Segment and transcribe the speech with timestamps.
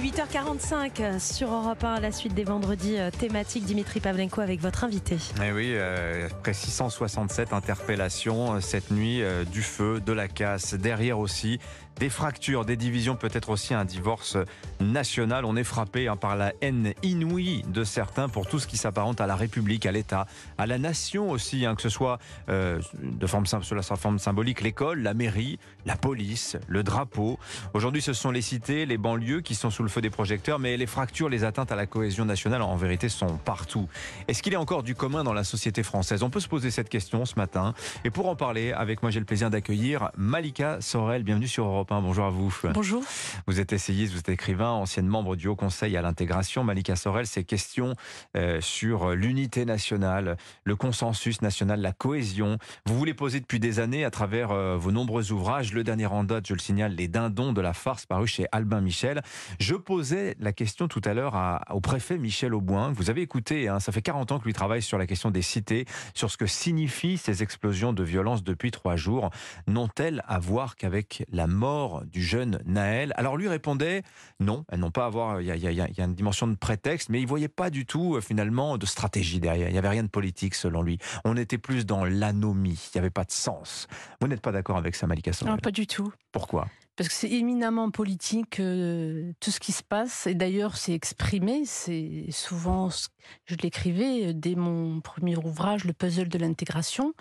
[0.00, 3.64] 8h45 sur Europe 1 à la suite des vendredis euh, thématiques.
[3.64, 5.18] Dimitri Pavlenko avec votre invité.
[5.44, 10.72] Eh oui, euh, près 667 interpellations euh, cette nuit, euh, du feu, de la casse,
[10.72, 11.60] derrière aussi
[12.00, 14.38] des fractures, des divisions, peut-être aussi un divorce
[14.80, 15.44] national.
[15.44, 19.20] On est frappé hein, par la haine inouïe de certains pour tout ce qui s'apparente
[19.20, 20.26] à la République, à l'État,
[20.56, 24.62] à la nation aussi, hein, que ce soit euh, de forme, sous la forme symbolique,
[24.62, 27.38] l'école, la mairie, la police, le drapeau.
[27.74, 30.78] Aujourd'hui, ce sont les cités, les banlieues qui sont sous le feu des projecteurs, mais
[30.78, 33.90] les fractures, les atteintes à la cohésion nationale, en vérité, sont partout.
[34.26, 36.22] Est-ce qu'il a encore du commun dans la société française?
[36.22, 37.74] On peut se poser cette question ce matin.
[38.06, 41.24] Et pour en parler, avec moi, j'ai le plaisir d'accueillir Malika Sorel.
[41.24, 42.00] Bienvenue sur Europe 1.
[42.02, 42.54] Bonjour à vous.
[42.72, 43.02] Bonjour.
[43.46, 46.62] Vous êtes essayiste, vous êtes écrivain, ancienne membre du Haut Conseil à l'intégration.
[46.62, 47.94] Malika Sorel, ces questions
[48.36, 52.58] euh, sur l'unité nationale, le consensus national, la cohésion.
[52.86, 55.72] Vous vous les posez depuis des années à travers euh, vos nombreux ouvrages.
[55.72, 58.80] Le dernier en date, je le signale, Les Dindons de la farce, paru chez Albin
[58.80, 59.22] Michel.
[59.58, 63.68] Je posais la question tout à l'heure au préfet Michel Auboin, vous avez écouté.
[63.68, 63.80] hein.
[63.80, 66.46] ça fait 40 ans que lui travaille sur la question des cités, sur ce que
[66.46, 69.30] signifient ces explosions de violence depuis trois jours.
[69.66, 71.69] N'ont-elles à voir qu'avec la mort
[72.06, 74.02] du jeune Naël Alors lui répondait
[74.40, 75.40] non, elles n'ont pas à voir.
[75.40, 77.26] Il y a, il y a- il y a une dimension de prétexte, mais il
[77.26, 79.68] voyait pas du tout euh, finalement de stratégie derrière.
[79.68, 80.98] Il y avait rien de politique selon lui.
[81.24, 82.90] On était plus dans l'anomie.
[82.94, 83.86] Il n'y avait pas de sens.
[84.20, 86.12] Vous n'êtes pas d'accord avec ça, Malika Sorel Non, pas du tout.
[86.32, 86.68] Pourquoi?
[86.96, 90.26] Parce que c'est éminemment politique euh, tout ce qui se passe.
[90.26, 91.62] Et d'ailleurs, c'est exprimé.
[91.64, 93.08] C'est souvent, ce-
[93.46, 97.14] je l'écrivais euh, dès mon premier ouvrage, Le puzzle de l'intégration.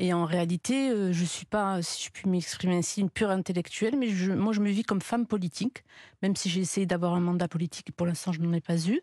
[0.00, 3.96] Et en réalité, euh, je suis pas, si je puis m'exprimer ainsi, une pure intellectuelle,
[3.98, 5.82] mais moi, je me vis comme femme politique,
[6.22, 7.90] même si j'ai essayé d'avoir un mandat politique.
[7.96, 9.00] Pour l'instant, je n'en ai pas eu.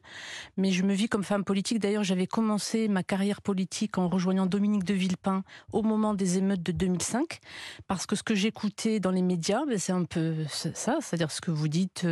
[0.55, 1.79] Mais je me vis comme femme politique.
[1.79, 6.63] D'ailleurs, j'avais commencé ma carrière politique en rejoignant Dominique de Villepin au moment des émeutes
[6.63, 7.39] de 2005
[7.87, 11.41] parce que ce que j'écoutais dans les médias, ben, c'est un peu ça, c'est-à-dire ce
[11.41, 12.07] que vous dites,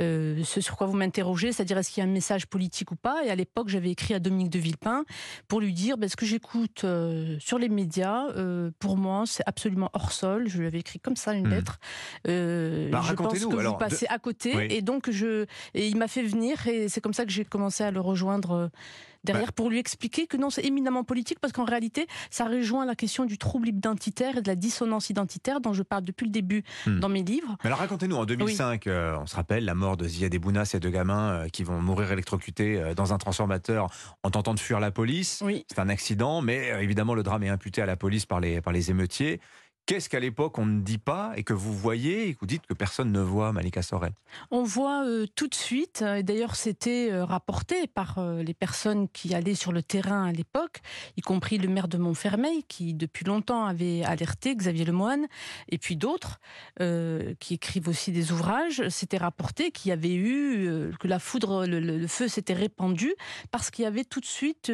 [0.00, 2.96] euh, ce sur quoi vous m'interrogez, c'est-à-dire est-ce qu'il y a un message politique ou
[2.96, 3.24] pas.
[3.24, 5.04] Et à l'époque, j'avais écrit à Dominique de Villepin
[5.48, 9.42] pour lui dire ben, ce que j'écoute euh, sur les médias, euh, pour moi, c'est
[9.46, 10.48] absolument hors sol.
[10.48, 11.50] Je lui avais écrit comme ça une Hmm.
[11.50, 11.78] lettre.
[12.28, 14.66] Euh, Bah, je pense que alors, vous passez à côté, Oui.
[14.70, 17.84] et donc je, et il m'a fait venir, et c'est comme ça que j'ai commencé
[17.84, 18.70] à le rejoindre.
[19.24, 19.52] Derrière, Bah.
[19.56, 23.24] pour lui expliquer que non, c'est éminemment politique, parce qu'en réalité, ça rejoint la question
[23.24, 27.00] du trouble identitaire et de la dissonance identitaire dont je parle depuis le début Hmm.
[27.00, 27.56] dans mes livres.
[27.64, 30.78] Mais alors racontez-nous, en 2005, euh, on se rappelle la mort de Ziad Ebouna, ces
[30.80, 33.88] deux gamins euh, qui vont mourir électrocutés euh, dans un transformateur
[34.22, 35.40] en tentant de fuir la police.
[35.44, 35.64] Oui.
[35.68, 38.72] C'est un accident, mais évidemment le drame est imputé à la police par les, par
[38.72, 39.40] les émeutiers.
[39.86, 42.66] Qu'est-ce qu'à l'époque on ne dit pas et que vous voyez et que vous dites
[42.66, 44.12] que personne ne voit, Malika Sorel?
[44.50, 49.08] On voit euh, tout de suite, euh, et d'ailleurs c'était euh, rapporté par les personnes
[49.08, 50.80] qui allaient sur le terrain à l'époque,
[51.18, 55.26] y compris le maire de Montfermeil, qui depuis longtemps avait alerté Xavier Lemoine,
[55.68, 56.38] et puis d'autres
[57.40, 58.88] qui écrivent aussi des ouvrages.
[58.88, 63.12] C'était rapporté qu'il y avait eu, que la foudre, le, le- feu s'était répandu,
[63.50, 64.72] parce qu'il y avait tout de suite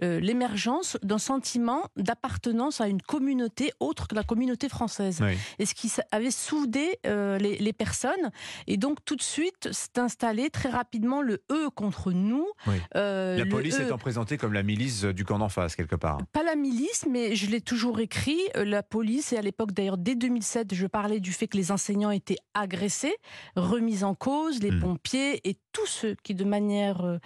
[0.00, 5.32] l'émergence d'un sentiment d'appartenance à une communauté autre que la communauté française Oui.
[5.58, 8.30] et ce qui avait soudé euh, les, les personnes.
[8.66, 12.46] Et donc tout de suite s'est installé très rapidement le eux contre nous.
[12.66, 12.74] Oui.
[12.96, 15.96] Euh, La police eux- étant présentée comme la milice euh, du camp d'en face, quelque
[15.96, 16.18] part.
[16.32, 18.40] pas la milice, mais je l'ai toujours écrit.
[18.54, 22.10] La police, et à l'époque d'ailleurs, dès 2007, je parlais du fait que les enseignants
[22.10, 23.14] étaient agressés,
[23.54, 24.80] remis en cause, les Hmm.
[24.80, 27.18] pompiers et tous ceux qui, de manière, euh,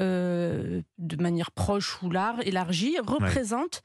[0.00, 3.82] euh, de manière proche ou large, élargie, représentent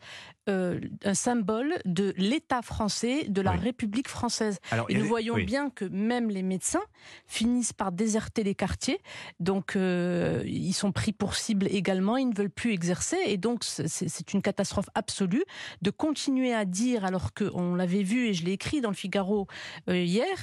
[0.50, 3.59] euh, un symbole de l'État français, de la Oui.
[3.59, 4.59] République française.
[4.72, 5.45] Alors, Et nous voyons oui.
[5.45, 6.84] bien que même les médecins
[7.28, 9.00] finissent par déserter les quartiers.
[9.39, 12.17] Donc, euh, ils sont pris pour cible également.
[12.17, 13.17] Ils ne veulent plus exercer.
[13.25, 15.44] Et donc, c'est- une catastrophe absolue
[15.81, 19.47] de continuer à dire, alors qu'on l'avait vu et je l'ai écrit dans le Figaro
[19.88, 20.38] hier,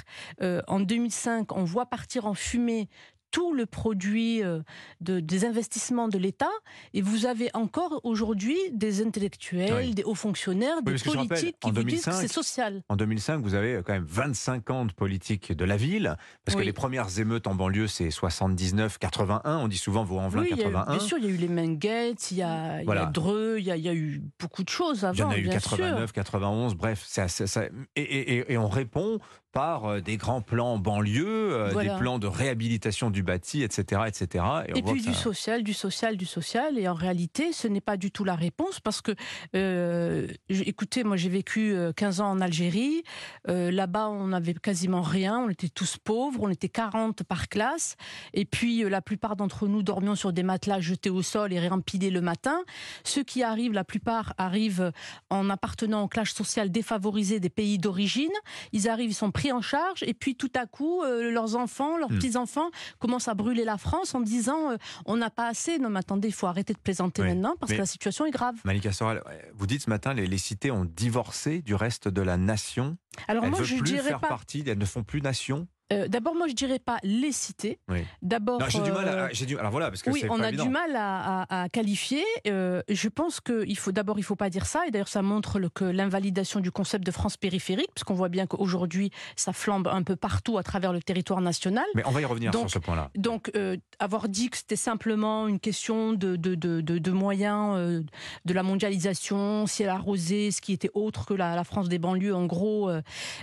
[0.67, 2.89] en 2005, on voit partir en fumée
[3.31, 4.61] tout le produit euh,
[5.01, 6.51] de, des investissements de l'État,
[6.95, 9.95] et vous avez encore aujourd'hui des intellectuels, Oui.
[9.95, 12.83] des hauts fonctionnaires, des politiques qui vous disent que 2005, c'est social.
[12.89, 16.63] En 2005, vous avez quand même 25 ans de politique de la ville, parce que
[16.63, 19.41] les premières émeutes en banlieue, c'est 79-81.
[19.59, 20.97] On dit souvent Vaux-en-Velin Oui, il y a eu- 81.
[20.97, 23.07] bien sûr, il y a eu les Menguettes, il y a, il y a Voilà.
[23.07, 25.15] Dreux, il y a, il y a eu beaucoup de choses avant.
[25.15, 26.13] Il y en a eu bien 89, sûr.
[26.13, 27.65] 91, bref, c'est assez- ça-
[27.97, 29.19] et, et- et- et on répond
[29.53, 31.95] par euh, des grands plans banlieue, euh, Voilà.
[31.95, 34.45] des plans de réhabilitation du bâti, etc., etc.
[34.75, 36.79] Et, puis du ça- social, du social, du social.
[36.79, 39.13] Et en réalité, ce n'est pas du tout la réponse parce que,
[39.55, 43.03] euh, écoutez, moi j'ai vécu euh, 15 ans en Algérie.
[43.49, 45.39] Euh, Là-bas, on n'avait quasiment rien.
[45.39, 46.41] On était tous pauvres.
[46.43, 47.97] On était 40 par classe.
[48.35, 52.11] Et puis, la plupart d'entre nous dormions sur des matelas jetés au sol et réempilés
[52.11, 52.59] le matin.
[53.05, 54.93] Ceux qui arrivent, la plupart arrivent
[55.31, 58.31] en appartenant aux classes sociales défavorisées des pays d'origine.
[58.73, 61.97] Ils arrivent, ils sont pris en charge et puis tout à coup, euh, leurs enfants,
[61.97, 62.17] leurs Hmm.
[62.19, 64.77] petits-enfants commencent à brûler la France en disant euh,
[65.07, 65.79] on n'a pas assez.
[65.79, 68.27] Non, mais attendez, il faut arrêter de plaisanter Oui, maintenant parce mais- que la situation
[68.27, 68.57] est grave.
[68.65, 69.23] Malika Sorel,
[69.55, 72.97] vous dites ce matin, les, les cités ont divorcé du reste de la nation.
[73.29, 74.29] Alors elles moi, veulent je plus dirais faire pas.
[74.29, 75.67] partie, elles ne font plus nation.
[75.93, 77.79] Euh, D'abord, moi, je dirais pas les cités.
[77.89, 78.05] Oui.
[78.23, 78.61] D'abord.
[78.69, 79.09] J'ai du mal.
[79.09, 80.65] euh, À, j'ai du, alors voilà, parce que Oui, on pas a évident.
[80.65, 82.25] du mal à, à- à qualifier.
[82.47, 84.87] Euh, je pense qu'il faut d'abord, il faut pas dire ça.
[84.87, 88.47] Et d'ailleurs, ça montre le- que l'invalidation du concept de France périphérique, puisqu'on voit bien
[88.47, 91.85] qu'aujourd'hui, ça flambe un peu partout à travers le territoire national.
[91.95, 93.11] Mais on va y revenir Donc, sur ce point-là.
[93.17, 97.75] Donc, euh, avoir dit que c'était simplement une question de, de, de, de- de moyens,
[97.77, 98.03] euh,
[98.45, 102.35] de la mondialisation, ciel arrosé, ce qui était autre que la, la France des banlieues,
[102.35, 103.03] en gros, euh,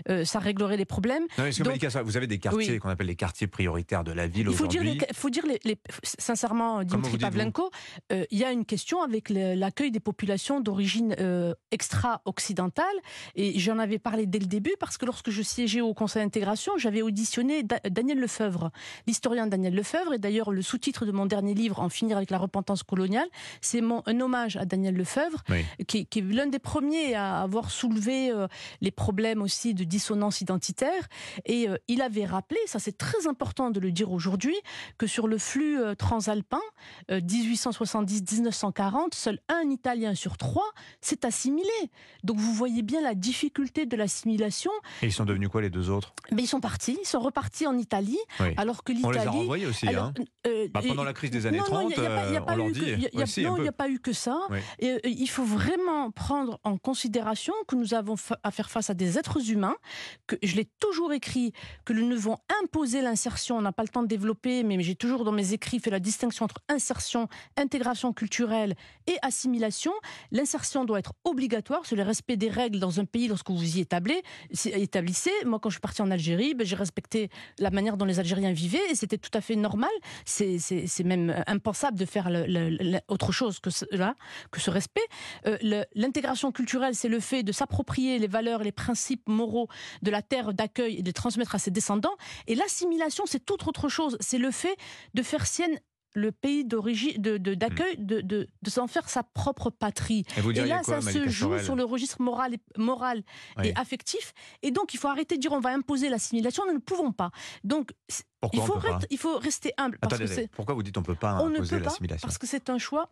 [0.09, 1.23] euh, ça réglerait les problèmes.
[1.37, 2.79] Non, que donc- vous avez des quartiers Oui.
[2.79, 4.99] qu'on appelle les quartiers prioritaires de la ville Il faut dire, aujourd'hui.
[5.07, 7.71] les, faut dire les, les- sincèrement, Dimitri Pavlenko,
[8.11, 12.85] euh, il y a une question avec l'accueil des populations d'origine euh, extra-occidentale.
[13.35, 16.73] Et j'en avais parlé dès le début parce que lorsque je siégeais au Conseil d'intégration,
[16.77, 18.71] j'avais auditionné Da- Daniel Lefebvre,
[19.07, 20.13] l'historien Daniel Lefebvre.
[20.13, 23.27] Et d'ailleurs, le sous-titre de mon dernier livre, En finir avec la repentance coloniale,
[23.61, 25.65] c'est un hommage à Daniel Lefebvre, Oui.
[25.87, 28.47] qui, qui est l'un des premiers à avoir soulevé euh,
[28.81, 31.07] les problèmes aussi de dissonance identitaire.
[31.45, 34.55] Et il avait rappelé, ça c'est très important de le dire aujourd'hui,
[34.97, 36.61] que sur le flux euh, transalpin,
[37.11, 40.69] euh, 1870-1940, seul un Italien sur trois
[41.01, 41.67] s'est assimilé.
[42.23, 44.71] Donc vous voyez bien la difficulté de l'assimilation.
[45.01, 46.13] Et ils sont devenus quoi les deux autres?
[46.31, 48.53] Mais ils sont partis, ils sont repartis en Italie, Oui.
[48.57, 49.37] alors que On les a l'Italie...
[49.39, 49.87] renvoyés aussi.
[49.87, 50.13] alors, hein.
[50.47, 52.29] euh, Bah, pendant la crise des années non, 30, non, il euh,
[53.61, 54.39] n'y a pas eu que ça.
[54.49, 54.59] Oui.
[54.79, 58.93] Et, euh, il faut vraiment prendre en considération que nous avons à faire face à
[58.93, 59.75] des êtres humains,
[60.27, 61.53] que je l'ai toujours écrit,
[61.85, 63.57] que nous devons imposer l'insertion.
[63.57, 65.99] On n'a pas le temps de développer, mais j'ai toujours dans mes écrits fait la
[65.99, 68.75] distinction entre insertion, intégration culturelle
[69.07, 69.91] et assimilation.
[70.31, 73.79] L'insertion doit être obligatoire, c'est le respect des règles dans un pays lorsque vous y
[73.81, 75.31] établissez.
[75.45, 77.29] Moi, quand je suis partie en Algérie, ben, j'ai respecté
[77.59, 79.89] la manière dont les Algériens vivaient et c'était tout à fait normal.
[80.25, 80.57] C'est-
[81.03, 82.29] même impensable de faire
[83.07, 84.15] autre chose que cela,
[84.51, 85.01] que ce respect.
[85.45, 85.57] Euh,
[85.95, 89.67] L'intégration culturelle, c'est le fait de s'approprier les valeurs les principes moraux
[90.01, 92.06] de la terre d'accueil et de transmettre à ses descendants.
[92.47, 94.17] Et l'assimilation, c'est toute autre chose.
[94.19, 94.75] C'est le fait
[95.13, 95.79] de faire sienne
[96.13, 100.23] le pays d'origine, de- d'accueil, de, de, de s'en faire sa propre patrie.
[100.37, 103.23] Et là, quoi, ça Malika se joue Sorel sur le registre moral et, moral
[103.57, 103.67] Oui.
[103.67, 104.33] et affectif.
[104.63, 106.63] Et donc, il faut arrêter de dire on va imposer l'assimilation.
[106.65, 107.29] Nous ne pouvons pas.
[107.63, 107.91] Donc,
[108.41, 109.99] Pourquoi il, faut pas rester- il faut rester humble.
[110.01, 112.37] Parce que pourquoi vous dites on peut pas on ne imposer peut pas l'assimilation parce
[112.39, 113.09] que c'est un choix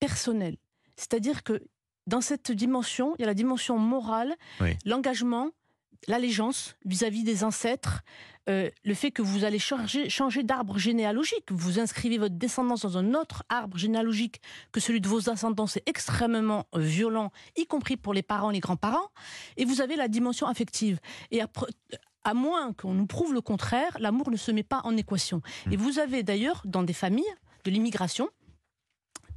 [0.00, 0.56] personnel.
[0.96, 1.62] C'est-à-dire que
[2.06, 4.76] dans cette dimension, il y a la dimension morale, Oui.
[4.84, 5.50] l'engagement,
[6.06, 8.02] l'allégeance vis-à-vis des ancêtres,
[8.48, 12.96] euh, le fait que vous allez changer, changer d'arbre généalogique, vous inscrivez votre descendance dans
[12.96, 14.40] un autre arbre généalogique
[14.72, 18.60] que celui de vos ascendants, c'est extrêmement euh, violent, y compris pour les parents, les
[18.60, 19.10] grands-parents,
[19.56, 20.98] et vous avez la dimension affective.
[21.30, 21.66] Et après,
[22.24, 25.42] à moins qu'on nous prouve le contraire, l'amour ne se met pas en équation.
[25.66, 25.72] Hmm.
[25.72, 27.24] Et vous avez d'ailleurs dans des familles
[27.64, 28.30] de l'immigration,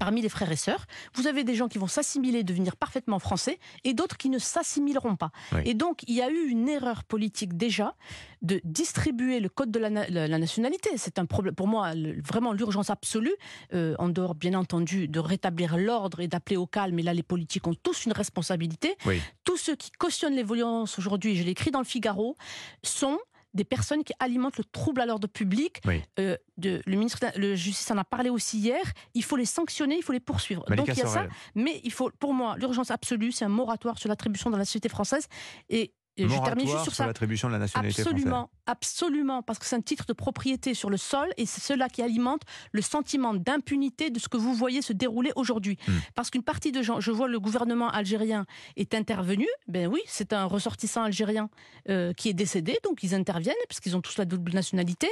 [0.02, 0.84] parmi les frères et sœurs,
[1.14, 5.16] vous avez des gens qui vont s'assimiler, devenir parfaitement français, et d'autres qui ne s'assimileront
[5.16, 5.30] pas.
[5.54, 5.62] Oui.
[5.66, 7.94] Et donc, il y a eu une erreur politique déjà
[8.42, 10.90] de distribuer le code de la, na- la- la nationalité.
[10.98, 13.36] C'est un problème, pour moi, le- vraiment l'urgence absolue,
[13.76, 16.98] euh, en dehors, bien entendu, de rétablir l'ordre et d'appeler au calme.
[16.98, 18.96] Et là, les politiques ont tous une responsabilité.
[19.06, 19.22] Oui.
[19.44, 22.36] Tous ceux qui cautionnent les violences aujourd'hui, je l'ai écrit dans le Figaro,
[22.82, 23.20] sont
[23.54, 25.82] des personnes qui alimentent le trouble à l'ordre public.
[25.86, 26.02] Oui.
[26.20, 28.82] Euh, de, le ministre de la Justice en a parlé aussi hier.
[29.14, 30.64] Il faut les sanctionner, il faut les poursuivre.
[30.70, 31.28] Malika Donc il y a ça.
[31.56, 34.90] Mais il faut, pour moi, l'urgence absolue, c'est un moratoire sur l'attribution dans la société
[34.90, 35.28] française.
[35.70, 37.08] Et, et je termine juste sur sur ça.
[37.08, 38.22] l'attribution de la nationalité française.
[38.22, 41.88] Absolument, absolument, parce que c'est un titre de propriété sur le sol et c'est cela
[41.90, 42.42] qui alimente
[42.72, 45.78] le sentiment d'impunité de ce que vous voyez se dérouler aujourd'hui.
[45.88, 45.94] Hmm.
[46.16, 50.34] Parce qu'une partie de gens, je vois le gouvernement algérien est intervenu, ben oui, c'est
[50.34, 51.50] un ressortissant algérien
[51.90, 55.08] euh, qui est décédé, donc ils interviennent parce qu'ils ont tous la double nationalité.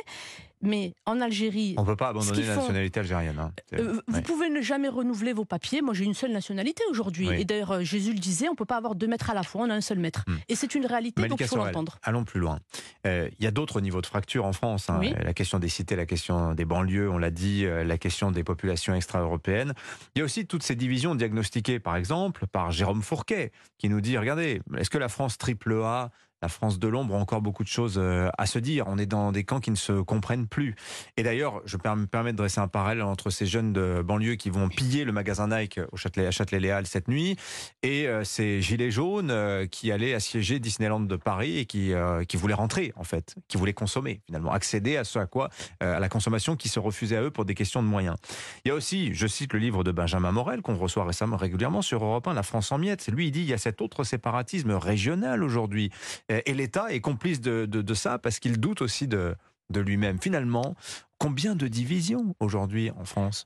[0.62, 3.40] Mais en Algérie, On ne peut pas abandonner la font- nationalité algérienne.
[3.40, 3.52] hein.
[3.74, 4.22] Euh, vous ouais.
[4.22, 5.82] pouvez ne jamais renouveler vos papiers.
[5.82, 7.30] Moi, j'ai une seule nationalité aujourd'hui.
[7.30, 7.42] Oui.
[7.42, 9.62] Et d'ailleurs, euh, Jésus le disait, on peut pas avoir deux maîtres à la fois,
[9.64, 10.24] on a un seul maître.
[10.28, 10.36] Hmm.
[10.50, 11.98] Et c'est une réalité, donc Malika il faut l'entendre.
[12.04, 12.60] allons plus loin.
[13.08, 14.90] Euh, Il y a d'autres niveaux de fracture en France.
[14.90, 14.98] hein.
[15.00, 15.14] Oui.
[15.24, 18.94] La question des cités, la question des banlieues, on l'a dit, la question des populations
[18.94, 19.74] extra-européennes.
[20.16, 24.02] Il y a aussi toutes ces divisions diagnostiquées, par exemple, par Jérôme Fourquet, qui nous
[24.02, 27.64] dit, regardez, est-ce que la France triple A la France de l'ombre a encore beaucoup
[27.64, 28.86] de choses euh, à se dire.
[28.88, 30.76] On est dans des camps qui ne se comprennent plus.
[31.18, 34.50] Et d'ailleurs, je me permets de dresser un parallèle entre ces jeunes de banlieue qui
[34.50, 37.38] vont piller le magasin Nike au Châtelet, à Châtelet-Léal cette nuit
[37.84, 42.24] et euh, ces gilets jaunes euh, qui allaient assiéger Disneyland de Paris et qui, euh,
[42.24, 45.50] qui voulaient rentrer, en fait, qui voulaient consommer, finalement, accéder à ce à quoi,
[45.84, 48.16] euh, à la consommation qui se refusait à eux pour des questions de moyens.
[48.64, 51.82] Il y a aussi, je cite le livre de Benjamin Morel, qu'on reçoit récemment régulièrement
[51.82, 53.08] sur Europe 1, La France en miettes.
[53.08, 55.92] Lui, il dit il y a cet autre séparatisme régional aujourd'hui.
[56.30, 59.36] Et l'État est complice de, de, ça parce qu'il doute aussi de,
[59.72, 60.20] de lui-même.
[60.22, 60.76] Finalement,
[61.18, 63.46] combien de divisions aujourd'hui en France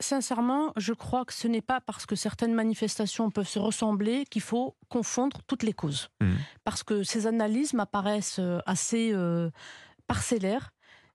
[0.00, 4.42] Sincèrement, je crois que ce n'est pas parce que certaines manifestations peuvent se ressembler qu'il
[4.42, 6.10] faut confondre toutes les causes.
[6.20, 6.32] Mmh.
[6.64, 9.50] Parce que ces analyses m'apparaissent euh, assez euh,
[10.06, 10.71] parcellaires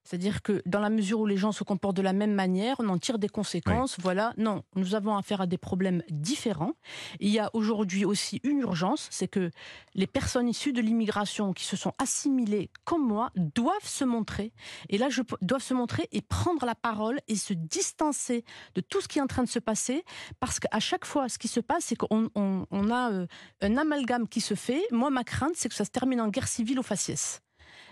[0.08, 2.88] c'est-à-dire que dans la mesure où les gens se comportent de la même manière, on
[2.88, 3.98] en tire des conséquences.
[4.00, 6.72] Voilà, non, nous avons affaire à des problèmes différents.
[7.20, 9.50] Il y a aujourd'hui aussi une urgence, c'est que
[9.94, 14.54] les personnes issues de l'immigration qui se sont assimilées comme moi doivent se montrer.
[14.88, 18.46] Et là, je doivent se montrer et prendre la parole et se distancer
[18.76, 20.06] de tout ce qui est en train de se passer,
[20.40, 22.30] parce qu'à chaque fois, ce qui se passe, c'est qu'on
[22.90, 23.26] a euh,
[23.60, 24.82] un amalgame qui se fait.
[24.90, 27.42] Moi, ma crainte, c'est que ça se termine en guerre civile au faciès.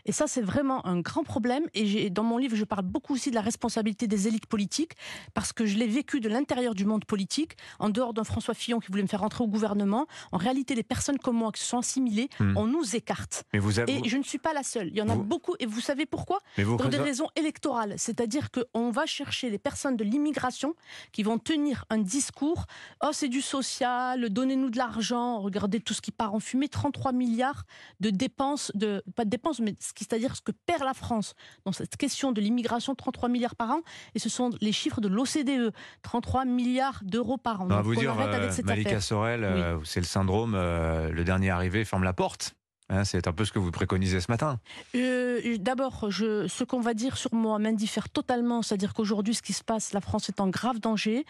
[0.07, 1.65] Et ça, c'est vraiment un grand problème.
[1.75, 4.93] Et dans mon livre, je parle beaucoup aussi de la responsabilité des élites politiques,
[5.35, 8.79] parce que je l'ai vécu de l'intérieur du monde politique, en dehors d'un François Fillon
[8.79, 10.07] qui voulait me faire rentrer au gouvernement.
[10.33, 12.57] En réalité, les personnes comme moi qui se sont assimilées, hmm.
[12.57, 13.45] on nous écarte.
[13.53, 13.99] Mais vous avez...
[13.99, 14.89] Et je ne suis pas la seule.
[14.89, 15.55] Il y en a beaucoup.
[15.59, 17.95] Et vous savez pourquoi Pour des raisons électorales.
[17.97, 20.75] C'est-à-dire qu'on va chercher les personnes de l'immigration
[21.13, 22.67] qui vont tenir un discours.
[23.03, 26.69] Oh, c'est du social, donnez-nous de l'argent, regardez tout ce qui part en fumée.
[26.69, 27.65] 33 milliards
[28.01, 31.35] de dépenses, de, pas de dépenses, mais c'est-à-dire ce que perd la France
[31.65, 33.81] dans cette question de l'immigration, 33 milliards par an,
[34.15, 35.73] et ce sont les chiffres de l'OCDE,
[36.03, 37.65] 33 milliards d'euros par an.
[37.65, 41.85] On va vous dire, euh, Malika Sorel, euh, c'est le syndrome, euh, le dernier arrivé
[41.85, 42.57] ferme la porte.
[42.89, 44.61] Hein, c'est un peu ce que vous préconisez ce matin.
[44.95, 48.63] Euh, d'abord, ce qu'on va dire sur moi m'indiffère totalement.
[48.63, 51.25] C'est-à-dire qu'aujourd'hui, ce qui se passe, la France est en grave danger.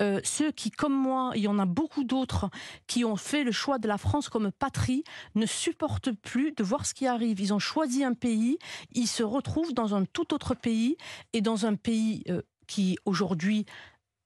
[0.00, 2.48] Euh, ceux qui, comme moi, il y en a beaucoup d'autres,
[2.86, 5.04] qui ont fait le choix de la France comme patrie,
[5.34, 7.40] ne supportent plus de voir ce qui arrive.
[7.40, 8.58] Ils ont choisi un pays,
[8.92, 10.96] ils se retrouvent dans un tout autre pays
[11.34, 13.66] et dans un pays euh, qui, aujourd'hui,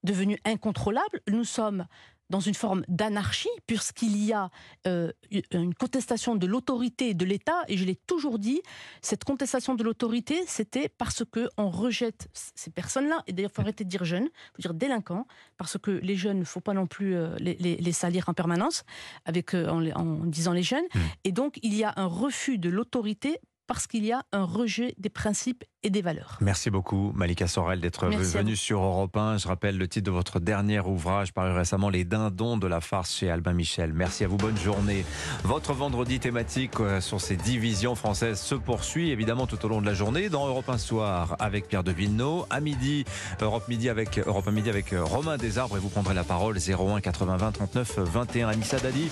[0.04, 1.20] devenu incontrôlable.
[1.28, 1.86] Nous sommes
[2.30, 4.50] dans une forme d'anarchie, puisqu'il y a
[4.86, 5.12] euh,
[5.52, 8.60] une contestation de l'autorité de l'État, et je l'ai toujours dit,
[9.00, 13.62] cette contestation de l'autorité, c'était parce que on rejette ces personnes-là, et d'ailleurs, il faut
[13.62, 16.60] arrêter de dire jeunes, il faut dire délinquants, parce que les jeunes, il ne faut
[16.60, 18.84] pas non plus euh, les, salir en permanence,
[19.24, 20.98] avec, euh, en, en, disant les jeunes, mmh.
[21.24, 24.94] et donc il y a un refus de l'autorité parce qu'il y a un rejet
[24.98, 26.36] des principes et des valeurs.
[26.40, 29.38] Merci beaucoup Malika Sorel d'être venue sur Europe 1.
[29.38, 33.14] Je rappelle le titre de votre dernier ouvrage paru récemment Les dindons de la farce
[33.14, 33.92] chez Albin Michel.
[33.92, 35.04] Merci à vous, bonne journée.
[35.44, 39.86] Votre vendredi thématique euh, sur ces divisions françaises se poursuit évidemment tout au long de
[39.86, 43.04] la journée dans Europe 1 soir avec Pierre de Villeneuve, à midi
[43.40, 46.56] Europe midi avec Europe 1 midi avec euh, Romain Desarbres et vous prendrez la parole
[46.58, 49.08] 01 80 20 39 21 Anissa Dadi.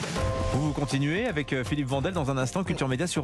[0.52, 3.23] Vous, vous continuez avec euh, Philippe Vandel dans un instant Culture Média sur